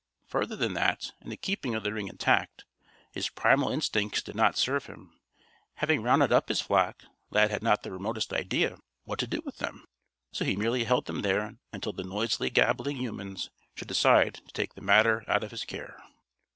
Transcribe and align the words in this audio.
Further 0.29 0.55
than 0.55 0.73
that, 0.73 1.11
and 1.21 1.31
the 1.31 1.37
keeping 1.37 1.75
of 1.75 1.83
the 1.83 1.93
ring 1.93 2.07
intact, 2.07 2.65
his 3.11 3.29
primal 3.29 3.69
instincts 3.69 4.23
did 4.23 4.33
not 4.33 4.57
serve 4.57 4.87
him. 4.87 5.13
Having 5.75 6.01
rounded 6.01 6.31
up 6.31 6.49
his 6.49 6.59
flock 6.59 7.03
Lad 7.29 7.51
had 7.51 7.61
not 7.61 7.83
the 7.83 7.91
remotest 7.91 8.33
idea 8.33 8.79
what 9.03 9.19
to 9.19 9.27
do 9.27 9.41
with 9.45 9.59
them. 9.59 9.85
So 10.31 10.43
he 10.43 10.55
merely 10.55 10.85
held 10.85 11.05
them 11.05 11.21
there 11.21 11.59
until 11.71 11.93
the 11.93 12.03
noisily 12.03 12.49
gabbling 12.49 12.97
humans 12.97 13.51
should 13.75 13.89
decide 13.89 14.33
to 14.47 14.51
take 14.53 14.73
the 14.73 14.81
matter 14.81 15.23
out 15.27 15.43
of 15.43 15.51
his 15.51 15.65
care. 15.65 16.01